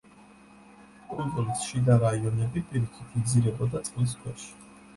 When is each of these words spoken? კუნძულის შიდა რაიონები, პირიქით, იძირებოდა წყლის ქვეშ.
კუნძულის 1.11 1.67
შიდა 1.67 1.99
რაიონები, 2.05 2.65
პირიქით, 2.73 3.15
იძირებოდა 3.23 3.87
წყლის 3.91 4.21
ქვეშ. 4.25 4.51